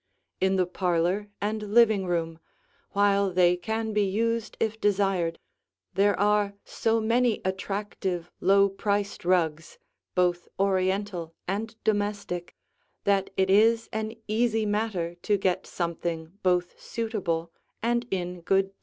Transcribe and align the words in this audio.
In 0.39 0.55
the 0.55 0.65
parlor 0.65 1.29
and 1.39 1.61
living 1.61 2.07
room, 2.07 2.39
while 2.93 3.31
they 3.31 3.55
can 3.55 3.93
be 3.93 4.01
used 4.01 4.57
if 4.59 4.81
desired, 4.81 5.37
there 5.93 6.19
are 6.19 6.55
so 6.65 6.99
many 6.99 7.39
attractive 7.45 8.31
low 8.39 8.67
priced 8.67 9.23
rugs, 9.23 9.77
both 10.15 10.47
Oriental 10.59 11.35
and 11.47 11.75
domestic, 11.83 12.55
that 13.03 13.29
it 13.37 13.51
is 13.51 13.89
an 13.93 14.15
easy 14.27 14.65
matter 14.65 15.13
to 15.21 15.37
get 15.37 15.67
something 15.67 16.31
both 16.41 16.81
suitable 16.81 17.51
and 17.83 18.07
in 18.09 18.41
good 18.41 18.69
taste. 18.71 18.77